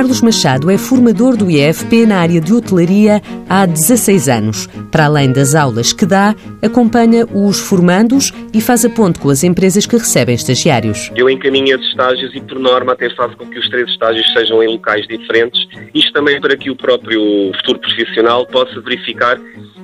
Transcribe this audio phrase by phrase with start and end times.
[0.00, 4.66] Carlos Machado é formador do IFP na área de hotelaria há 16 anos.
[4.90, 9.44] Para além das aulas que dá, acompanha os formandos e faz a ponte com as
[9.44, 11.12] empresas que recebem estagiários.
[11.14, 14.62] Eu encaminho os estágios e, por norma, até faço com que os três estágios sejam
[14.62, 15.68] em locais diferentes.
[15.94, 19.38] Isto também para que o próprio futuro profissional possa verificar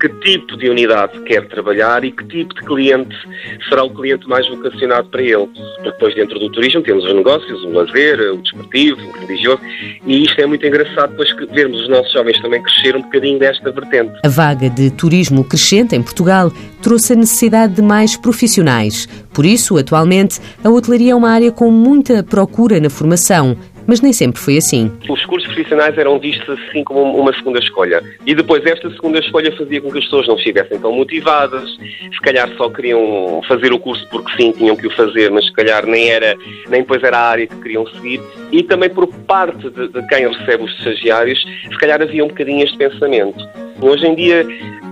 [0.00, 3.14] que tipo de unidade quer trabalhar e que tipo de cliente
[3.68, 5.46] será o cliente mais vocacionado para ele.
[5.46, 9.60] Porque depois dentro do turismo temos os negócios, o lazer, o desportivo, o religioso,
[10.06, 13.38] e isto é muito engraçado depois que vermos os nossos jovens também crescer um bocadinho
[13.38, 14.12] desta vertente.
[14.24, 16.50] A vaga de turismo crescente em Portugal
[16.82, 19.06] trouxe a necessidade de mais profissionais.
[19.34, 23.56] Por isso, atualmente, a hotelaria é uma área com muita procura na formação
[23.90, 24.88] mas nem sempre foi assim.
[25.08, 28.00] Os cursos profissionais eram vistos assim como uma segunda escolha.
[28.24, 32.20] E depois esta segunda escolha fazia com que as pessoas não estivessem tão motivadas, se
[32.22, 35.84] calhar só queriam fazer o curso porque sim, tinham que o fazer, mas se calhar
[35.86, 36.36] nem era,
[36.68, 38.20] nem depois era a área que queriam seguir.
[38.52, 42.62] E também por parte de, de quem recebe os estagiários, se calhar havia um bocadinho
[42.62, 43.44] este pensamento.
[43.82, 44.46] Hoje em dia,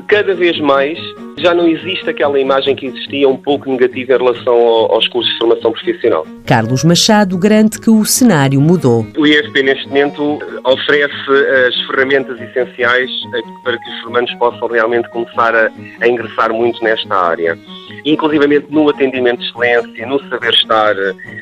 [0.08, 0.98] cada vez mais,
[1.36, 5.38] já não existe aquela imagem que existia um pouco negativa em relação aos cursos de
[5.38, 6.26] formação profissional.
[6.46, 9.06] Carlos Machado garante que o cenário mudou.
[9.16, 11.14] O IFP, neste momento, oferece
[11.68, 13.10] as ferramentas essenciais
[13.62, 17.56] para que os formandos possam realmente começar a, a ingressar muito nesta área
[18.04, 20.94] inclusivamente no atendimento de excelência, no saber estar,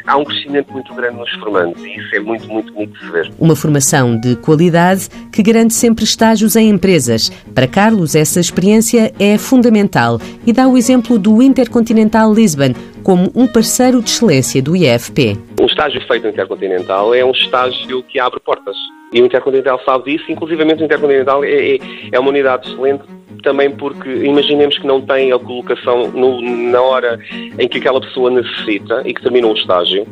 [0.07, 3.13] há um crescimento muito grande nos formandos e isso é muito, muito bonito de se
[3.13, 3.33] ver.
[3.39, 7.31] Uma formação de qualidade que garante sempre estágios em empresas.
[7.55, 13.47] Para Carlos, essa experiência é fundamental e dá o exemplo do Intercontinental Lisbon como um
[13.47, 15.39] parceiro de excelência do IFP.
[15.61, 18.77] Um estágio feito no Intercontinental é um estágio que abre portas.
[19.13, 21.79] E o Intercontinental sabe disso, inclusivamente o Intercontinental é, é,
[22.11, 23.05] é uma unidade excelente
[23.47, 27.17] também porque imaginemos que não tem a colocação no, na hora
[27.57, 30.05] em que aquela pessoa necessita e que terminou o estágio,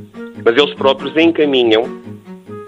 [0.44, 1.82] mas eles próprios encaminham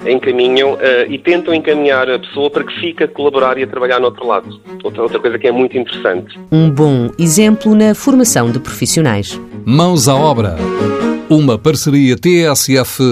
[0.09, 0.79] encaminham uh,
[1.09, 4.27] e tentam encaminhar a pessoa para que fique a colaborar e a trabalhar no outro
[4.27, 4.61] lado.
[4.85, 6.39] Outra, outra coisa que é muito interessante.
[6.53, 9.41] Um bom exemplo na formação de profissionais.
[9.65, 10.57] Mãos à obra.
[11.29, 13.07] Uma parceria TSF-IEFP.